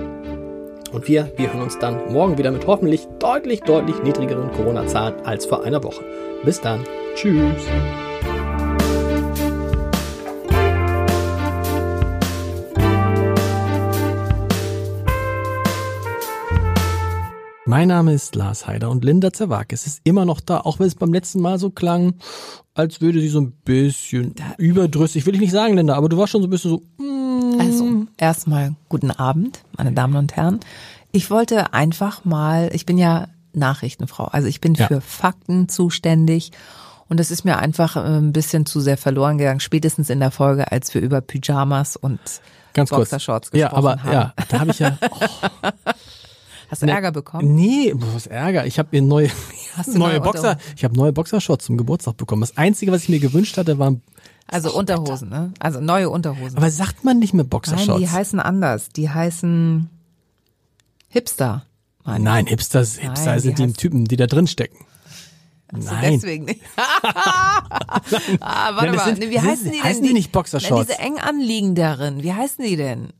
Und 0.92 1.06
wir, 1.06 1.30
wir 1.36 1.52
hören 1.52 1.62
uns 1.62 1.78
dann 1.78 2.12
morgen 2.12 2.38
wieder 2.38 2.50
mit 2.50 2.66
hoffentlich 2.66 3.06
deutlich, 3.18 3.60
deutlich 3.60 4.02
niedrigeren 4.02 4.50
Corona-Zahlen 4.52 5.20
als 5.24 5.44
vor 5.44 5.64
einer 5.64 5.82
Woche. 5.84 6.02
Bis 6.44 6.60
dann. 6.60 6.80
Tschüss. 7.14 7.66
Mein 17.68 17.88
Name 17.88 18.14
ist 18.14 18.34
Lars 18.34 18.66
Heider 18.66 18.88
und 18.88 19.04
Linda 19.04 19.30
Zerwakis 19.30 19.86
ist 19.86 20.00
immer 20.04 20.24
noch 20.24 20.40
da, 20.40 20.60
auch 20.60 20.78
wenn 20.78 20.86
es 20.86 20.94
beim 20.94 21.12
letzten 21.12 21.42
Mal 21.42 21.58
so 21.58 21.68
klang, 21.68 22.14
als 22.72 23.02
würde 23.02 23.20
sie 23.20 23.28
so 23.28 23.42
ein 23.42 23.52
bisschen 23.52 24.34
überdrüssig, 24.56 25.26
will 25.26 25.34
ich 25.34 25.40
nicht 25.42 25.50
sagen, 25.52 25.74
Linda, 25.76 25.94
aber 25.94 26.08
du 26.08 26.16
warst 26.16 26.32
schon 26.32 26.40
so 26.40 26.46
ein 26.48 26.50
bisschen 26.50 26.70
so. 26.70 26.82
Mm. 27.04 27.60
Also, 27.60 28.06
erstmal 28.16 28.74
guten 28.88 29.10
Abend, 29.10 29.60
meine 29.76 29.92
Damen 29.92 30.16
und 30.16 30.34
Herren. 30.34 30.60
Ich 31.12 31.30
wollte 31.30 31.74
einfach 31.74 32.24
mal, 32.24 32.70
ich 32.72 32.86
bin 32.86 32.96
ja 32.96 33.28
Nachrichtenfrau. 33.52 34.24
Also 34.24 34.48
ich 34.48 34.62
bin 34.62 34.72
Ja. 34.72 34.86
für 34.86 35.02
Fakten 35.02 35.68
zuständig. 35.68 36.52
Und 37.10 37.20
das 37.20 37.30
ist 37.30 37.44
mir 37.44 37.58
einfach 37.58 37.96
äh, 37.96 38.00
ein 38.00 38.32
bisschen 38.32 38.64
zu 38.64 38.80
sehr 38.80 38.96
verloren 38.96 39.36
gegangen, 39.36 39.60
spätestens 39.60 40.08
in 40.08 40.20
der 40.20 40.30
Folge, 40.30 40.72
als 40.72 40.94
wir 40.94 41.02
über 41.02 41.20
Pyjamas 41.20 41.96
und 41.96 42.18
Ganz 42.72 42.88
kurz. 42.88 43.10
Boxershorts 43.10 43.50
Ja, 43.52 43.66
gesprochen 43.68 43.86
aber 43.86 44.02
haben. 44.04 44.12
ja, 44.12 44.34
da 44.48 44.60
habe 44.60 44.70
ich 44.70 44.78
ja 44.78 44.96
oh, 45.10 45.70
Hast 46.70 46.82
du 46.82 46.86
Ärger 46.86 47.12
bekommen? 47.12 47.54
nee, 47.54 47.92
was 47.94 48.26
Ärger. 48.26 48.66
Ich 48.66 48.78
habe 48.78 48.88
mir 48.92 49.02
neue 49.02 49.30
neue 49.86 49.98
neue 49.98 50.20
Boxer, 50.20 50.50
Unterhosen? 50.50 50.74
ich 50.76 50.84
habe 50.84 50.96
neue 50.96 51.12
Boxershorts 51.12 51.64
zum 51.66 51.76
Geburtstag 51.78 52.16
bekommen. 52.16 52.40
Das 52.42 52.56
einzige, 52.56 52.92
was 52.92 53.02
ich 53.04 53.08
mir 53.08 53.20
gewünscht 53.20 53.56
hatte, 53.56 53.78
waren 53.78 54.02
Also 54.46 54.72
Unterhosen, 54.74 55.28
ne? 55.30 55.52
Also 55.60 55.80
neue 55.80 56.10
Unterhosen. 56.10 56.56
aber 56.56 56.70
sagt 56.70 57.04
man 57.04 57.18
nicht 57.18 57.32
mehr 57.34 57.44
Nein, 57.44 57.50
Boxershorts? 57.50 58.00
die 58.00 58.08
heißen 58.10 58.40
anders. 58.40 58.88
Die 58.90 59.08
heißen 59.10 59.88
Hipster. 61.08 61.64
meine. 62.04 62.24
Nein, 62.24 62.46
Hipsters, 62.46 62.96
Hipster 62.98 63.30
Nein, 63.32 63.40
sind 63.40 63.58
die 63.58 63.66
die 63.66 63.72
Typen, 63.72 64.04
die 64.04 64.16
da 64.16 64.26
drin 64.26 64.46
stecken. 64.46 64.84
Nein. 65.70 66.14
deswegen 66.14 66.44
nicht. 66.46 66.60
ah, 68.40 68.70
warte 68.74 68.86
Nein, 68.86 68.94
mal. 68.96 69.04
sind- 69.16 69.30
wie 69.30 69.40
heißen 69.40 69.64
die 69.70 69.70
denn? 69.78 69.84
heißen 69.84 70.02
die 70.02 70.12
nicht 70.14 70.32
Boxershorts? 70.32 70.88
Na, 70.88 70.94
diese 70.94 70.98
eng 70.98 71.18
anliegenderen. 71.18 72.22
Wie 72.22 72.32
heißen 72.32 72.64
die 72.64 72.76
denn? 72.76 73.12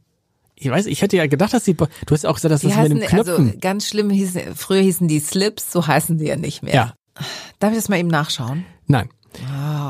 Ich 0.60 0.68
weiß, 0.70 0.86
ich 0.86 1.02
hätte 1.02 1.16
ja 1.16 1.26
gedacht, 1.26 1.52
dass 1.54 1.64
die, 1.64 1.74
du 1.74 1.86
hast 2.10 2.24
ja 2.24 2.30
auch 2.30 2.34
gesagt, 2.34 2.52
dass 2.52 2.60
Die 2.62 2.66
das 2.68 2.76
mit 2.76 2.84
heißen, 2.84 2.98
den 3.00 3.08
Knöpfen. 3.08 3.46
also 3.48 3.58
ganz 3.60 3.86
schlimm 3.88 4.10
hießen, 4.10 4.54
früher 4.56 4.80
hießen 4.82 5.06
die 5.08 5.20
Slips, 5.20 5.70
so 5.72 5.86
heißen 5.86 6.18
sie 6.18 6.26
ja 6.26 6.36
nicht 6.36 6.62
mehr. 6.62 6.74
ja, 6.74 6.94
Darf 7.60 7.70
ich 7.72 7.78
das 7.78 7.88
mal 7.88 7.98
eben 7.98 8.08
nachschauen? 8.08 8.64
nein. 8.86 9.08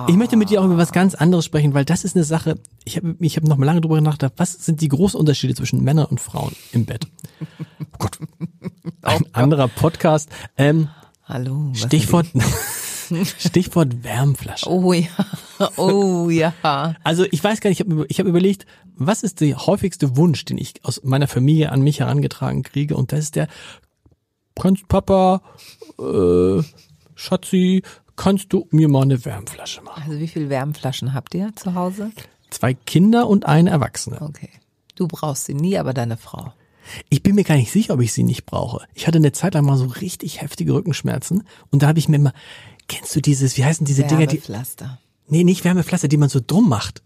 Ich 0.08 0.16
möchte 0.16 0.36
mit 0.36 0.50
dir 0.50 0.60
auch 0.60 0.64
über 0.66 0.76
was 0.76 0.90
ganz 0.92 1.14
anderes 1.14 1.44
sprechen, 1.44 1.72
weil 1.72 1.84
das 1.84 2.02
ist 2.04 2.16
eine 2.16 2.24
Sache, 2.24 2.58
ich 2.84 2.96
habe 2.96 3.14
ich 3.20 3.36
hab 3.36 3.44
noch 3.44 3.56
mal 3.56 3.64
lange 3.64 3.80
drüber 3.80 4.00
nachgedacht, 4.00 4.34
was 4.36 4.52
sind 4.52 4.80
die 4.80 4.88
großen 4.88 5.18
Unterschiede 5.18 5.54
zwischen 5.54 5.82
Männern 5.82 6.06
und 6.06 6.20
Frauen 6.20 6.54
im 6.72 6.84
Bett? 6.84 7.06
Oh 7.40 7.84
Gott. 7.98 8.18
Ein 9.02 9.24
anderer 9.32 9.68
Podcast. 9.68 10.28
Ähm, 10.58 10.88
Hallo. 11.24 11.70
Stichwort, 11.74 12.26
Stichwort 13.38 14.04
Wärmflasche. 14.04 14.68
Oh 14.70 14.92
ja. 14.92 15.08
Oh 15.76 16.30
ja. 16.30 16.52
Also 17.02 17.24
ich 17.30 17.42
weiß 17.42 17.60
gar 17.60 17.70
nicht, 17.70 17.80
ich 17.80 17.86
habe 17.86 18.06
ich 18.08 18.20
hab 18.20 18.26
überlegt, 18.26 18.64
was 18.94 19.24
ist 19.24 19.40
der 19.40 19.66
häufigste 19.66 20.16
Wunsch, 20.16 20.44
den 20.44 20.56
ich 20.56 20.74
aus 20.84 21.02
meiner 21.02 21.26
Familie 21.26 21.72
an 21.72 21.82
mich 21.82 22.00
herangetragen 22.00 22.62
kriege? 22.62 22.96
Und 22.96 23.12
das 23.12 23.20
ist 23.20 23.36
der, 23.36 23.48
kannst 24.54 24.86
Papa, 24.86 25.42
äh, 25.98 26.62
Schatzi, 27.16 27.82
kannst 28.14 28.52
du 28.52 28.68
mir 28.70 28.88
mal 28.88 29.02
eine 29.02 29.24
Wärmflasche 29.24 29.82
machen? 29.82 30.04
Also 30.06 30.20
wie 30.20 30.28
viele 30.28 30.48
Wärmflaschen 30.48 31.14
habt 31.14 31.34
ihr 31.34 31.52
zu 31.56 31.74
Hause? 31.74 32.12
Zwei 32.50 32.74
Kinder 32.74 33.28
und 33.28 33.46
eine 33.46 33.70
Erwachsene. 33.70 34.20
Okay. 34.22 34.50
Du 34.94 35.08
brauchst 35.08 35.46
sie 35.46 35.54
nie, 35.54 35.78
aber 35.78 35.92
deine 35.92 36.16
Frau. 36.16 36.52
Ich 37.08 37.22
bin 37.22 37.34
mir 37.34 37.44
gar 37.44 37.56
nicht 37.56 37.70
sicher, 37.70 37.94
ob 37.94 38.00
ich 38.00 38.12
sie 38.12 38.22
nicht 38.22 38.46
brauche. 38.46 38.86
Ich 38.94 39.06
hatte 39.06 39.18
eine 39.18 39.32
Zeit 39.32 39.54
lang 39.54 39.64
mal 39.64 39.76
so 39.76 39.86
richtig 39.86 40.40
heftige 40.40 40.74
Rückenschmerzen 40.74 41.44
und 41.70 41.82
da 41.82 41.88
habe 41.88 41.98
ich 41.98 42.08
mir 42.08 42.16
immer, 42.16 42.32
kennst 42.88 43.14
du 43.14 43.20
dieses, 43.20 43.56
wie 43.56 43.64
heißen 43.64 43.86
diese 43.86 44.02
Dinger, 44.02 44.26
die, 44.26 44.36
Wärmepflaster. 44.36 44.98
nee, 45.28 45.44
nicht 45.44 45.64
Wärmepflaster, 45.64 46.08
die 46.08 46.16
man 46.16 46.28
so 46.28 46.40
drum 46.44 46.68
macht. 46.68 47.02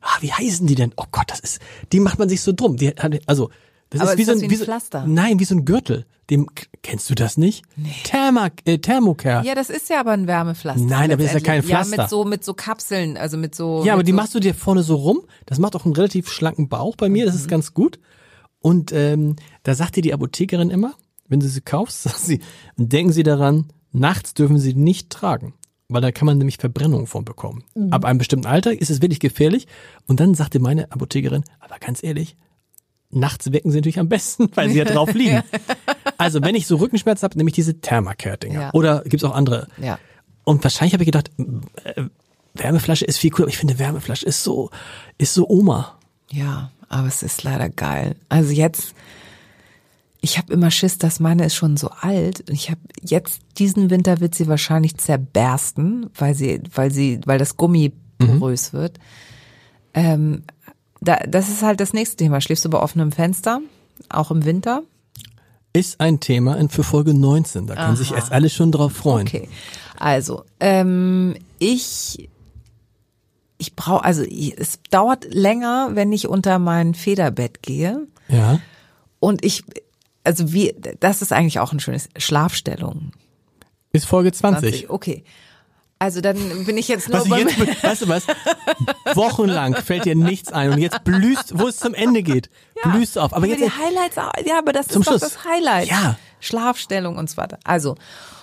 Ah, 0.00 0.16
wie 0.20 0.32
heißen 0.32 0.66
die 0.66 0.74
denn? 0.74 0.92
Oh 0.96 1.04
Gott, 1.12 1.30
das 1.30 1.38
ist, 1.40 1.60
die 1.92 2.00
macht 2.00 2.18
man 2.18 2.28
sich 2.28 2.40
so 2.40 2.52
drum. 2.52 2.76
Die, 2.76 2.96
also, 3.26 3.50
das 3.90 4.00
Aber 4.00 4.12
ist 4.12 4.18
wie 4.18 4.22
ist 4.22 4.26
so 4.28 4.32
das 4.34 4.42
ein, 4.42 4.50
wie 4.50 4.54
ein 4.54 4.58
so, 4.58 4.64
Pflaster? 4.64 5.04
Nein, 5.06 5.38
wie 5.38 5.44
so 5.44 5.54
ein 5.54 5.64
Gürtel. 5.64 6.06
Dem, 6.30 6.48
kennst 6.82 7.10
du 7.10 7.14
das 7.14 7.36
nicht? 7.36 7.64
Nee. 7.76 7.92
Therma, 8.04 8.48
äh, 8.64 8.78
Thermocare. 8.78 9.44
Ja, 9.46 9.54
das 9.54 9.68
ist 9.68 9.88
ja 9.90 10.00
aber 10.00 10.12
ein 10.12 10.26
Wärmepflaster. 10.26 10.80
Nein, 10.82 11.12
aber 11.12 11.22
das 11.22 11.34
ist 11.34 11.40
ja 11.40 11.40
kein. 11.40 11.62
Pflaster. 11.62 11.96
Ja, 11.96 12.02
mit 12.02 12.10
so, 12.10 12.24
mit 12.24 12.44
so 12.44 12.54
Kapseln, 12.54 13.16
also 13.16 13.36
mit 13.36 13.54
so. 13.54 13.84
Ja, 13.84 13.92
aber 13.92 13.98
mit 14.00 14.08
die 14.08 14.12
so, 14.12 14.16
machst 14.16 14.34
du 14.34 14.40
dir 14.40 14.54
vorne 14.54 14.82
so 14.82 14.94
rum. 14.96 15.20
Das 15.46 15.58
macht 15.58 15.76
auch 15.76 15.84
einen 15.84 15.94
relativ 15.94 16.30
schlanken 16.30 16.68
Bauch 16.68 16.96
bei 16.96 17.08
mir. 17.08 17.26
Das 17.26 17.34
Mhm. 17.34 17.40
ist 17.40 17.48
ganz 17.48 17.74
gut. 17.74 17.98
Und 18.60 18.92
ähm, 18.92 19.36
da 19.62 19.74
sagt 19.74 19.96
dir 19.96 20.02
die 20.02 20.14
Apothekerin 20.14 20.70
immer, 20.70 20.94
wenn 21.28 21.40
du 21.40 21.48
sie 21.48 21.60
kaufst, 21.60 22.02
sagt 22.04 22.20
sie, 22.20 22.40
denken 22.76 23.12
Sie 23.12 23.22
daran, 23.24 23.66
nachts 23.92 24.34
dürfen 24.34 24.58
Sie 24.58 24.74
nicht 24.74 25.10
tragen. 25.10 25.54
Weil 25.88 26.02
da 26.02 26.12
kann 26.12 26.26
man 26.26 26.38
nämlich 26.38 26.58
Verbrennung 26.58 27.08
von 27.08 27.24
bekommen. 27.24 27.64
Mhm. 27.74 27.92
Ab 27.92 28.04
einem 28.04 28.18
bestimmten 28.18 28.46
Alter 28.46 28.72
ist 28.80 28.90
es 28.90 29.02
wirklich 29.02 29.18
gefährlich. 29.18 29.66
Und 30.06 30.20
dann 30.20 30.34
sagte 30.34 30.60
meine 30.60 30.92
Apothekerin, 30.92 31.42
aber 31.58 31.78
ganz 31.80 32.04
ehrlich, 32.04 32.36
nachts 33.10 33.52
wecken 33.52 33.72
sie 33.72 33.78
natürlich 33.78 33.98
am 33.98 34.08
besten, 34.08 34.48
weil 34.54 34.70
sie 34.70 34.78
ja 34.78 34.84
drauf 34.92 35.12
liegen. 35.14 35.42
Also 36.16 36.42
wenn 36.42 36.54
ich 36.54 36.68
so 36.68 36.76
Rückenschmerzen 36.76 37.24
habe, 37.24 37.36
nehme 37.36 37.50
ich 37.50 37.54
diese 37.54 37.80
Thermacare-Dinger. 37.80 38.60
Ja. 38.60 38.70
Oder 38.72 39.02
gibt's 39.04 39.24
auch 39.24 39.34
andere. 39.34 39.66
Ja. 39.78 39.98
Und 40.44 40.62
wahrscheinlich 40.62 40.92
habe 40.92 41.02
ich 41.02 41.08
gedacht, 41.08 41.30
äh, 41.84 42.04
Wärmeflasche 42.54 43.04
ist 43.04 43.18
viel 43.18 43.30
cooler, 43.30 43.44
aber 43.44 43.50
ich 43.50 43.58
finde 43.58 43.78
Wärmeflasche 43.78 44.26
ist 44.26 44.44
so, 44.44 44.70
ist 45.18 45.34
so 45.34 45.48
Oma. 45.48 45.98
Ja, 46.30 46.70
aber 46.88 47.08
es 47.08 47.22
ist 47.22 47.42
leider 47.42 47.68
geil. 47.68 48.16
Also 48.28 48.52
jetzt, 48.52 48.94
ich 50.20 50.38
habe 50.38 50.52
immer 50.52 50.70
Schiss, 50.70 50.98
dass 50.98 51.20
meine 51.20 51.46
ist 51.46 51.54
schon 51.54 51.76
so 51.76 51.90
alt. 52.00 52.44
Ich 52.50 52.70
habe 52.70 52.80
jetzt 53.02 53.40
diesen 53.58 53.90
Winter 53.90 54.20
wird 54.20 54.34
sie 54.34 54.48
wahrscheinlich 54.48 54.96
zerbersten, 54.98 56.10
weil 56.14 56.34
sie, 56.34 56.60
weil 56.74 56.90
sie, 56.90 57.20
weil 57.24 57.38
das 57.38 57.56
Gummi 57.56 57.92
porös 58.18 58.72
wird. 58.72 58.98
Ähm, 59.94 60.42
da, 61.00 61.16
das 61.26 61.48
ist 61.48 61.62
halt 61.62 61.80
das 61.80 61.92
nächste 61.94 62.16
Thema. 62.16 62.40
Schläfst 62.40 62.64
du 62.64 62.68
bei 62.70 62.78
offenem 62.78 63.12
Fenster, 63.12 63.60
auch 64.10 64.30
im 64.30 64.44
Winter? 64.44 64.82
Ist 65.72 66.00
ein 66.00 66.20
Thema 66.20 66.58
für 66.68 66.82
Folge 66.82 67.14
19. 67.14 67.66
Da 67.66 67.76
können 67.76 67.96
sich 67.96 68.10
jetzt 68.10 68.32
alle 68.32 68.50
schon 68.50 68.72
drauf 68.72 68.92
freuen. 68.92 69.26
Okay. 69.26 69.48
Also, 69.98 70.44
ähm, 70.58 71.34
ich 71.58 72.28
ich 73.56 73.76
brauche 73.76 74.04
also 74.04 74.22
es 74.22 74.80
dauert 74.90 75.32
länger, 75.32 75.90
wenn 75.92 76.12
ich 76.12 76.26
unter 76.28 76.58
mein 76.58 76.94
Federbett 76.94 77.62
gehe 77.62 78.06
Ja. 78.28 78.58
und 79.20 79.44
ich 79.44 79.64
also 80.24 80.52
wie 80.52 80.74
das 81.00 81.22
ist 81.22 81.32
eigentlich 81.32 81.58
auch 81.60 81.72
ein 81.72 81.80
schönes 81.80 82.08
Schlafstellung. 82.16 83.12
Ist 83.92 84.06
Folge 84.06 84.32
20. 84.32 84.60
20. 84.70 84.90
Okay. 84.90 85.24
Also 85.98 86.20
dann 86.22 86.64
bin 86.64 86.78
ich 86.78 86.88
jetzt 86.88 87.08
nur 87.10 87.20
Was 87.20 87.28
beim- 87.28 87.46
jetzt, 87.48 87.82
weißt 87.84 88.02
du 88.02 88.08
was? 88.08 88.26
Wochenlang 89.14 89.74
fällt 89.76 90.04
dir 90.04 90.14
nichts 90.16 90.52
ein 90.52 90.72
und 90.72 90.78
jetzt 90.78 91.04
blühst, 91.04 91.58
wo 91.58 91.68
es 91.68 91.76
zum 91.76 91.94
Ende 91.94 92.22
geht, 92.22 92.50
blühst 92.82 93.16
du 93.16 93.20
auf. 93.20 93.32
Aber 93.32 93.38
Aber 93.38 93.46
jetzt, 93.46 93.60
die 93.60 93.70
Highlights, 93.70 94.16
ja, 94.46 94.58
aber 94.58 94.72
das 94.72 94.86
Zum 94.88 95.02
ist 95.02 95.08
doch 95.08 95.18
Schluss. 95.18 95.32
das 95.34 95.44
Highlight. 95.44 95.88
Ja. 95.88 96.16
Schlafstellung 96.40 97.16
und 97.18 97.28
so 97.28 97.36
weiter. 97.36 97.58
Also, 97.64 97.96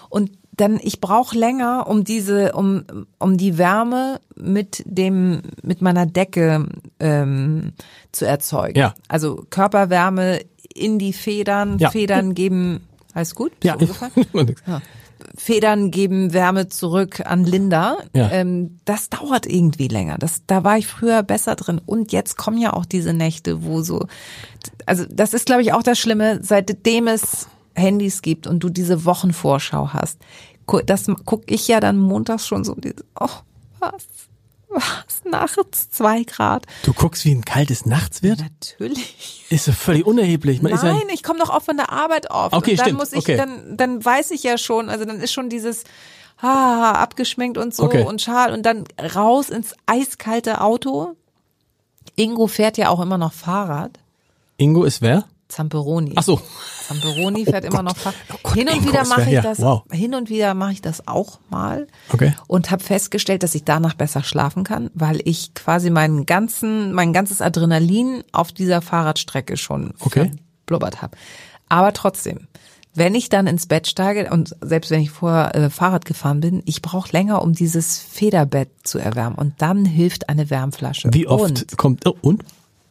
und 0.10 0.32
dann, 0.52 0.80
ich 0.82 1.02
brauche 1.02 1.38
länger, 1.38 1.86
um 1.88 2.04
diese, 2.04 2.54
um, 2.54 2.84
um 3.20 3.38
die 3.38 3.58
Wärme 3.58 4.20
mit 4.36 4.84
dem, 4.86 5.42
mit 5.62 5.82
meiner 5.82 6.06
Decke 6.08 6.68
ähm, 7.00 7.74
zu 8.12 8.26
erzeugen. 8.26 8.78
Ja. 8.78 8.96
Also 9.08 9.46
Körperwärme 9.52 10.42
in 10.78 11.00
die 11.00 11.14
Federn, 11.14 11.78
Ja. 11.80 11.90
Federn 11.92 12.34
geben, 12.34 12.82
alles 13.14 13.36
gut? 13.36 13.52
ja. 13.64 13.76
So 13.80 13.86
ungefähr? 13.86 14.12
Ja. 14.68 14.82
Federn 15.36 15.90
geben 15.92 16.32
Wärme 16.32 16.68
zurück 16.70 17.22
an 17.26 17.44
Linda. 17.44 17.98
Ja. 18.14 18.30
Ähm, 18.32 18.80
das 18.86 19.10
dauert 19.10 19.48
irgendwie 19.48 19.88
länger. 19.88 20.18
Das, 20.20 20.44
da 20.46 20.64
war 20.64 20.78
ich 20.78 20.86
früher 20.88 21.24
besser 21.24 21.56
drin. 21.56 21.82
Und 21.86 22.12
jetzt 22.12 22.38
kommen 22.38 22.60
ja 22.60 22.74
auch 22.74 22.86
diese 22.86 23.14
Nächte, 23.14 23.64
wo 23.64 23.82
so, 23.82 24.06
also 24.86 25.06
das 25.10 25.34
ist, 25.34 25.48
glaube 25.48 25.64
ich, 25.64 25.74
auch 25.74 25.82
das 25.84 25.98
Schlimme, 25.98 26.40
seitdem 26.44 27.08
es 27.08 27.48
Handys 27.76 28.22
gibt 28.22 28.46
und 28.48 28.60
du 28.60 28.70
diese 28.70 29.06
Wochenvorschau 29.06 29.90
hast. 29.94 30.20
Das 30.86 31.06
gucke 31.26 31.54
ich 31.54 31.68
ja 31.68 31.80
dann 31.80 31.98
montags 31.98 32.46
schon 32.48 32.64
so, 32.64 32.76
oh, 33.20 33.28
was, 33.80 34.06
was, 34.70 35.24
nachts 35.26 35.90
zwei 35.90 36.24
Grad. 36.24 36.66
Du 36.84 36.94
guckst, 36.94 37.26
wie 37.26 37.32
ein 37.34 37.46
kaltes 37.46 37.86
nachts 37.86 38.24
wird? 38.24 38.40
Natürlich. 38.40 39.46
Ist 39.50 39.66
so 39.66 39.72
völlig 39.72 40.06
unerheblich. 40.06 40.62
Man 40.62 40.74
ist 40.74 40.84
ja, 40.84 40.94
Nein, 40.94 41.08
ich 41.14 41.24
komme 41.24 41.40
doch 41.40 41.50
auch 41.50 41.62
von 41.62 41.78
der 41.78 41.92
Arbeit 41.92 42.30
oft. 42.32 42.54
Okay, 42.54 42.76
dann 42.76 42.86
stimmt, 42.86 43.00
muss 43.00 43.14
ich, 43.14 43.20
okay. 43.20 43.38
dann, 43.38 43.78
dann 43.78 44.04
weiß 44.04 44.32
ich 44.32 44.44
ja 44.44 44.58
schon, 44.58 44.90
also 44.90 45.06
dann 45.06 45.20
ist 45.20 45.32
schon 45.32 45.50
dieses 45.50 45.84
ah, 46.42 46.92
abgeschminkt 46.92 47.58
und 47.58 47.74
so 47.74 47.84
Okay. 47.84 48.04
und 48.04 48.22
Schal 48.22 48.54
und 48.54 48.64
dann 48.64 48.84
raus 49.16 49.50
ins 49.50 49.74
eiskalte 49.86 50.62
Auto. 50.62 51.16
Ingo 52.16 52.48
fährt 52.48 52.78
ja 52.78 52.90
auch 52.90 53.00
immer 53.00 53.18
noch 53.18 53.34
Fahrrad. 53.34 54.00
Ingo 54.58 54.84
ist 54.84 55.02
wer? 55.02 55.26
Zamperoni. 55.50 56.14
Ach 56.16 56.24
so. 56.24 56.42
Zamperoni 56.88 57.46
fährt 57.46 57.66
immer 57.66 57.82
noch 57.84 57.96
Fahrrad. 57.96 58.16
Oh 58.34 58.38
Gott, 58.44 58.54
hin 58.54 58.68
und 58.70 58.86
wieder 58.88 59.06
mache 59.08 59.30
ich 59.32 59.42
das. 59.42 59.60
wow. 59.62 59.84
Hin 59.92 60.14
und 60.16 60.30
wieder 60.30 60.54
mache 60.54 60.74
ich 60.74 60.82
das 60.82 61.08
auch 61.08 61.40
mal. 61.50 61.88
Okay. 62.12 62.34
Und 62.48 62.70
habe 62.72 62.84
festgestellt, 62.84 63.44
dass 63.44 63.56
ich 63.56 63.64
danach 63.64 63.94
besser 63.94 64.24
schlafen 64.24 64.64
kann, 64.64 64.90
weil 64.94 65.22
ich 65.24 65.54
quasi 65.54 65.90
meinen 65.90 66.26
ganzen, 66.26 66.92
mein 66.94 67.14
ganzes 67.14 67.42
Adrenalin 67.42 68.24
auf 68.32 68.52
dieser 68.52 68.82
Fahrradstrecke 68.82 69.58
schon 69.58 69.94
Okay. 70.00 70.32
verblubbert 70.66 71.02
habe. 71.02 71.18
Aber 71.70 71.94
trotzdem, 71.94 72.48
wenn 72.94 73.14
ich 73.16 73.30
dann 73.30 73.46
ins 73.48 73.68
Bett 73.68 73.88
steige 73.88 74.30
und 74.32 74.56
selbst 74.62 74.90
wenn 74.92 75.02
ich 75.02 75.12
vorher 75.12 75.54
äh, 75.56 75.70
Fahrrad 75.70 76.06
gefahren 76.06 76.40
bin, 76.40 76.64
ich 76.66 76.82
brauche 76.82 77.12
länger, 77.12 77.42
um 77.42 77.54
dieses 77.54 78.00
Federbett 78.00 78.70
zu 78.84 78.98
erwärmen. 79.00 79.36
Und 79.38 79.54
dann 79.62 79.86
hilft 79.86 80.30
eine 80.30 80.50
Wärmflasche. 80.50 81.10
Wie 81.14 81.28
oft 81.28 81.44
Und, 81.44 81.78
kommt, 81.78 82.06
oh, 82.08 82.16
und? 82.22 82.44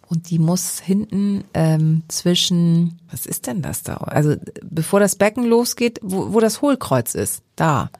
Und 0.08 0.30
die 0.30 0.38
muss 0.38 0.78
hinten 0.78 1.44
ähm, 1.54 2.02
zwischen, 2.08 3.00
was 3.10 3.26
ist 3.26 3.46
denn 3.46 3.62
das 3.62 3.82
da? 3.82 3.94
Also 3.94 4.36
bevor 4.62 5.00
das 5.00 5.16
Becken 5.16 5.44
losgeht, 5.44 5.98
wo, 6.02 6.32
wo 6.32 6.40
das 6.40 6.62
Hohlkreuz 6.62 7.14
ist, 7.14 7.42
da. 7.56 7.90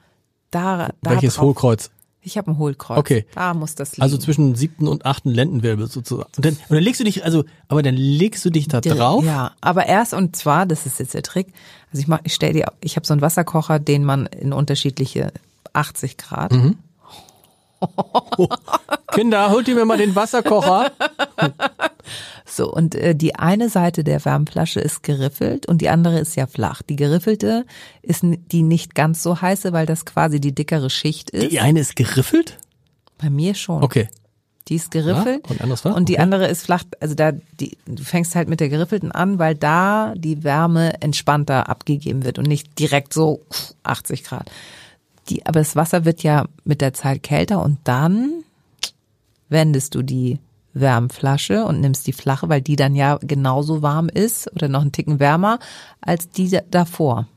Da, 0.49 0.91
da 1.01 1.11
Welches 1.11 1.35
drauf. 1.35 1.47
Hohlkreuz? 1.47 1.91
Ich 2.21 2.37
habe 2.37 2.51
ein 2.51 2.57
Hohlkreuz. 2.57 2.97
Okay. 2.97 3.25
Da 3.33 3.53
muss 3.53 3.75
das 3.75 3.93
liegen. 3.93 4.01
Also 4.01 4.17
zwischen 4.17 4.55
siebten 4.55 4.87
und 4.87 5.05
achten 5.05 5.29
Lendenwirbel 5.29 5.87
sozusagen. 5.87 6.29
Und 6.35 6.45
dann, 6.45 6.53
und 6.53 6.75
dann 6.75 6.83
legst 6.83 6.99
du 6.99 7.05
dich, 7.05 7.23
also, 7.23 7.43
aber 7.67 7.83
dann 7.83 7.95
legst 7.95 8.43
du 8.43 8.49
dich 8.49 8.67
da 8.67 8.81
drauf. 8.81 9.23
Ja, 9.23 9.51
aber 9.61 9.85
erst 9.85 10.13
und 10.13 10.35
zwar, 10.35 10.65
das 10.65 10.85
ist 10.85 10.99
jetzt 10.99 11.13
der 11.13 11.23
Trick. 11.23 11.47
Also 11.91 12.01
ich 12.01 12.07
mach, 12.07 12.19
ich 12.23 12.33
stell 12.33 12.53
dir, 12.53 12.71
ich 12.81 12.95
habe 12.95 13.05
so 13.05 13.13
einen 13.13 13.21
Wasserkocher, 13.21 13.79
den 13.79 14.03
man 14.03 14.25
in 14.25 14.51
unterschiedliche 14.51 15.31
80 15.73 16.17
Grad. 16.17 16.51
Mhm. 16.51 16.77
Kinder, 19.13 19.49
holt 19.51 19.67
ihr 19.67 19.75
mir 19.75 19.85
mal 19.85 19.97
den 19.97 20.15
Wasserkocher. 20.15 20.91
So, 22.57 22.71
und 22.73 22.95
äh, 22.95 23.15
die 23.15 23.35
eine 23.35 23.69
Seite 23.69 24.03
der 24.03 24.25
Wärmflasche 24.25 24.79
ist 24.79 25.03
geriffelt 25.03 25.67
und 25.67 25.79
die 25.79 25.89
andere 25.89 26.17
ist 26.19 26.35
ja 26.35 26.47
flach. 26.47 26.81
Die 26.81 26.95
geriffelte 26.95 27.65
ist 28.01 28.23
die 28.23 28.63
nicht 28.63 28.95
ganz 28.95 29.21
so 29.21 29.39
heiße, 29.41 29.73
weil 29.73 29.85
das 29.85 30.05
quasi 30.05 30.41
die 30.41 30.55
dickere 30.55 30.89
Schicht 30.89 31.29
ist. 31.29 31.51
Die 31.51 31.59
eine 31.59 31.79
ist 31.79 31.95
geriffelt? 31.95 32.57
Bei 33.19 33.29
mir 33.29 33.53
schon. 33.53 33.83
Okay. 33.83 34.09
Die 34.69 34.75
ist 34.75 34.89
geriffelt 34.91 35.45
Ja, 35.45 35.51
und 35.51 35.61
anderes 35.61 35.85
war? 35.85 35.95
und 35.95 36.09
die 36.09 36.15
Okay. 36.15 36.23
andere 36.23 36.47
ist 36.47 36.63
flach. 36.63 36.83
Also 36.99 37.13
da, 37.15 37.31
die, 37.31 37.77
du 37.85 38.03
fängst 38.03 38.35
halt 38.35 38.49
mit 38.49 38.59
der 38.59 38.69
geriffelten 38.69 39.11
an, 39.11 39.37
weil 39.39 39.53
da 39.55 40.13
die 40.17 40.43
Wärme 40.43 40.99
entspannter 41.01 41.69
abgegeben 41.69 42.25
wird 42.25 42.37
und 42.39 42.47
nicht 42.47 42.77
direkt 42.79 43.13
so 43.13 43.41
80 43.83 44.23
Grad. 44.23 44.49
Die, 45.29 45.45
aber 45.45 45.59
das 45.59 45.75
Wasser 45.75 46.05
wird 46.05 46.23
ja 46.23 46.45
mit 46.65 46.81
der 46.81 46.93
Zeit 46.93 47.21
kälter 47.21 47.61
und 47.63 47.77
dann 47.83 48.43
wendest 49.47 49.93
du 49.95 50.01
die 50.01 50.39
Wärmflasche 50.79 51.65
und 51.65 51.81
nimmst 51.81 52.07
die 52.07 52.13
flache, 52.13 52.49
weil 52.49 52.61
die 52.61 52.75
dann 52.75 52.95
ja 52.95 53.17
genauso 53.21 53.81
warm 53.81 54.09
ist 54.09 54.51
oder 54.53 54.67
noch 54.67 54.81
einen 54.81 54.91
Ticken 54.91 55.19
wärmer 55.19 55.59
als 56.01 56.29
die 56.29 56.49
da- 56.49 56.61
davor. 56.69 57.27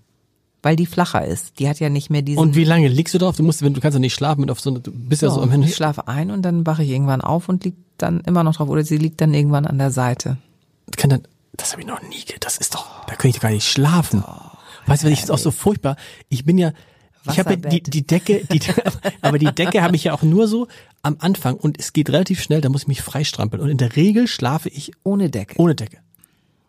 Weil 0.62 0.76
die 0.76 0.84
flacher 0.86 1.24
ist. 1.24 1.58
Die 1.58 1.68
hat 1.70 1.80
ja 1.80 1.88
nicht 1.88 2.10
mehr 2.10 2.20
diesen. 2.20 2.38
Und 2.38 2.54
wie 2.54 2.64
lange 2.64 2.88
liegst 2.88 3.14
du 3.14 3.18
drauf? 3.18 3.34
Du 3.36 3.42
musst, 3.42 3.62
wenn 3.62 3.72
du 3.72 3.80
kannst 3.80 3.94
ja 3.94 4.00
nicht 4.00 4.12
schlafen 4.12 4.42
mit 4.42 4.50
auf 4.50 4.60
so 4.60 4.68
eine, 4.68 4.80
du 4.80 4.92
bist 4.92 5.22
ja 5.22 5.30
so 5.30 5.40
am 5.40 5.50
Ende. 5.50 5.66
ich 5.66 5.74
schlafe 5.74 6.06
ein 6.06 6.30
und 6.30 6.42
dann 6.42 6.66
wache 6.66 6.82
ich 6.84 6.90
irgendwann 6.90 7.22
auf 7.22 7.48
und 7.48 7.64
liegt 7.64 7.78
dann 7.96 8.20
immer 8.20 8.44
noch 8.44 8.56
drauf 8.56 8.68
oder 8.68 8.84
sie 8.84 8.98
liegt 8.98 9.20
dann 9.22 9.32
irgendwann 9.32 9.66
an 9.66 9.78
der 9.78 9.90
Seite. 9.90 10.36
Kann 10.98 11.08
dann, 11.10 11.22
das 11.54 11.72
habe 11.72 11.80
ich 11.80 11.88
noch 11.88 12.02
nie, 12.02 12.24
das 12.40 12.58
ist 12.58 12.74
doch, 12.74 12.86
da 13.06 13.12
könnte 13.14 13.28
ich 13.28 13.34
doch 13.36 13.42
gar 13.42 13.50
nicht 13.52 13.66
schlafen. 13.66 14.22
weißt 14.86 15.02
du, 15.02 15.06
was 15.06 15.12
ich 15.14 15.22
ist 15.22 15.30
auch 15.30 15.38
so 15.38 15.50
furchtbar. 15.50 15.96
Ich 16.28 16.44
bin 16.44 16.58
ja, 16.58 16.72
ich 17.32 17.38
habe 17.38 17.50
ja 17.50 17.56
die, 17.56 17.82
die 17.82 18.06
Decke, 18.06 18.44
die, 18.52 18.60
aber 19.22 19.38
die 19.38 19.52
Decke 19.52 19.82
habe 19.82 19.96
ich 19.96 20.04
ja 20.04 20.12
auch 20.14 20.22
nur 20.22 20.46
so 20.48 20.68
am 21.02 21.16
Anfang 21.20 21.54
und 21.56 21.78
es 21.78 21.92
geht 21.92 22.08
relativ 22.10 22.42
schnell, 22.42 22.60
da 22.60 22.68
muss 22.68 22.82
ich 22.82 22.88
mich 22.88 23.02
freistrampeln. 23.02 23.62
Und 23.62 23.70
in 23.70 23.78
der 23.78 23.96
Regel 23.96 24.26
schlafe 24.26 24.68
ich 24.68 24.92
Ohne 25.02 25.30
Decke. 25.30 25.54
ohne 25.60 25.74
Decke. 25.74 25.98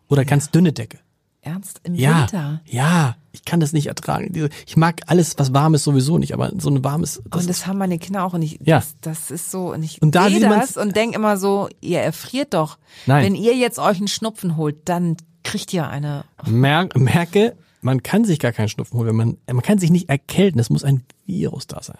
Oder 0.08 0.24
ganz 0.24 0.50
dünne 0.50 0.72
Decke. 0.72 0.98
Ernst 1.44 1.80
im 1.82 1.94
Ja, 1.96 2.20
Winter. 2.20 2.60
ja, 2.66 3.16
ich 3.32 3.44
kann 3.44 3.58
das 3.58 3.72
nicht 3.72 3.86
ertragen. 3.88 4.48
Ich 4.64 4.76
mag 4.76 5.00
alles, 5.06 5.34
was 5.38 5.52
warm 5.52 5.74
ist, 5.74 5.82
sowieso 5.82 6.16
nicht, 6.18 6.34
aber 6.34 6.52
so 6.56 6.70
ein 6.70 6.84
warmes, 6.84 7.20
das 7.28 7.40
und 7.42 7.48
das 7.50 7.66
haben 7.66 7.78
meine 7.78 7.98
Kinder 7.98 8.22
auch 8.24 8.32
und 8.34 8.42
ich, 8.42 8.60
Ja. 8.62 8.76
das, 8.76 8.94
das 9.00 9.30
ist 9.32 9.50
so, 9.50 9.72
und 9.72 9.82
ich 9.82 10.00
Und 10.00 10.14
da 10.14 10.28
sehe 10.28 10.38
das 10.38 10.76
und 10.76 10.94
denk 10.94 11.16
immer 11.16 11.36
so, 11.36 11.68
ihr 11.80 11.98
erfriert 11.98 12.54
doch. 12.54 12.78
Nein. 13.06 13.24
Wenn 13.24 13.34
ihr 13.34 13.56
jetzt 13.56 13.80
euch 13.80 13.96
einen 13.98 14.06
Schnupfen 14.06 14.56
holt, 14.56 14.76
dann 14.88 15.16
kriegt 15.42 15.72
ihr 15.72 15.88
eine, 15.88 16.24
Mer 16.46 16.88
merke, 16.94 17.56
man 17.82 18.02
kann 18.02 18.24
sich 18.24 18.38
gar 18.38 18.52
keinen 18.52 18.68
Schnupfen 18.68 18.98
holen, 18.98 19.08
wenn 19.08 19.16
man, 19.16 19.36
man 19.46 19.62
kann 19.62 19.78
sich 19.78 19.90
nicht 19.90 20.08
erkälten, 20.08 20.58
es 20.60 20.70
muss 20.70 20.82
ein 20.84 21.04
Virus 21.26 21.66
da 21.66 21.82
sein. 21.82 21.98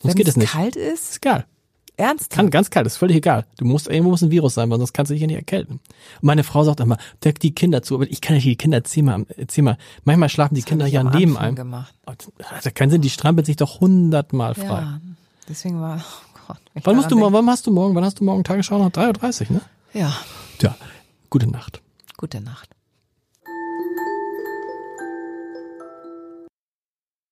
Sonst 0.00 0.14
wenn 0.14 0.16
geht 0.16 0.28
es 0.28 0.36
nicht. 0.36 0.52
kalt 0.52 0.76
ist, 0.76 1.10
Ist 1.10 1.16
egal. 1.18 1.44
ernst. 1.96 2.30
Kann 2.30 2.50
ganz 2.50 2.70
kalt, 2.70 2.86
ist 2.86 2.96
völlig 2.96 3.16
egal. 3.16 3.46
Du 3.58 3.64
musst, 3.64 3.88
irgendwo 3.88 4.10
muss 4.10 4.22
ein 4.22 4.30
Virus 4.30 4.54
sein, 4.54 4.68
weil 4.70 4.78
sonst 4.78 4.92
kannst 4.92 5.10
du 5.10 5.14
dich 5.14 5.20
ja 5.20 5.26
nicht 5.26 5.36
erkälten. 5.36 5.74
Und 5.74 6.22
meine 6.22 6.44
Frau 6.44 6.64
sagt 6.64 6.80
immer, 6.80 6.96
deck 7.24 7.38
die 7.40 7.54
Kinder 7.54 7.82
zu, 7.82 7.94
aber 7.96 8.10
ich 8.10 8.20
kann 8.20 8.36
ja 8.36 8.42
die 8.42 8.56
Kinder, 8.56 8.78
erzähl 8.78 9.02
mal, 9.02 9.24
erzähl 9.36 9.64
mal. 9.64 9.78
Manchmal 10.04 10.28
schlafen 10.28 10.54
die 10.54 10.62
Kinder 10.62 10.84
hab 10.84 10.88
ich 10.88 10.94
ja 10.94 11.02
neben 11.04 11.36
einem. 11.36 11.56
gemacht. 11.56 11.94
Oh, 12.06 12.12
Das 12.38 12.66
hat 12.66 12.74
keinen 12.74 12.90
Sinn, 12.90 13.00
die 13.02 13.10
strampeln 13.10 13.44
sich 13.44 13.56
doch 13.56 13.80
hundertmal 13.80 14.54
frei. 14.54 14.64
Ja, 14.80 15.00
deswegen 15.48 15.80
war, 15.80 15.96
oh 16.34 16.38
Gott. 16.48 16.58
Wann 16.84 16.96
musst 16.96 17.10
du, 17.10 17.16
morgen- 17.16 17.32
wann 17.34 17.46
hast 17.48 17.66
du 17.66 17.70
morgen, 17.72 17.94
wann 17.94 18.04
hast 18.04 18.20
du 18.20 18.24
morgen 18.24 18.44
Tagesschau 18.44 18.78
noch? 18.78 18.90
3.30 18.90 19.46
Uhr, 19.50 19.52
ne? 19.56 19.60
Ja, 19.94 20.14
Tja, 20.58 20.76
gute 21.30 21.46
Nacht. 21.46 21.80
gute 22.16 22.40
Nacht. 22.40 22.68